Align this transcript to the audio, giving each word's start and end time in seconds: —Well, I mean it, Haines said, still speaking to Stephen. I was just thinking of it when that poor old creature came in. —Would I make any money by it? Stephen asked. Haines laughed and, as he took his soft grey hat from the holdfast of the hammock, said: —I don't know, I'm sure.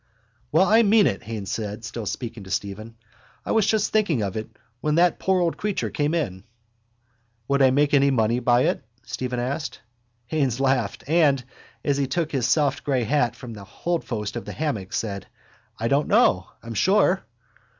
—Well, 0.51 0.65
I 0.67 0.81
mean 0.81 1.05
it, 1.05 1.21
Haines 1.21 1.51
said, 1.51 1.85
still 1.85 2.07
speaking 2.07 2.43
to 2.45 2.49
Stephen. 2.49 2.95
I 3.45 3.51
was 3.51 3.67
just 3.67 3.91
thinking 3.93 4.23
of 4.23 4.35
it 4.35 4.49
when 4.79 4.95
that 4.95 5.19
poor 5.19 5.39
old 5.39 5.57
creature 5.57 5.91
came 5.91 6.15
in. 6.15 6.43
—Would 7.47 7.61
I 7.61 7.69
make 7.69 7.93
any 7.93 8.09
money 8.09 8.39
by 8.39 8.61
it? 8.63 8.83
Stephen 9.03 9.39
asked. 9.39 9.79
Haines 10.25 10.59
laughed 10.59 11.03
and, 11.07 11.43
as 11.85 11.97
he 11.97 12.07
took 12.07 12.31
his 12.31 12.47
soft 12.47 12.83
grey 12.83 13.03
hat 13.03 13.35
from 13.35 13.53
the 13.53 13.63
holdfast 13.63 14.35
of 14.35 14.45
the 14.45 14.53
hammock, 14.53 14.91
said: 14.91 15.27
—I 15.77 15.87
don't 15.87 16.07
know, 16.07 16.47
I'm 16.63 16.73
sure. 16.73 17.23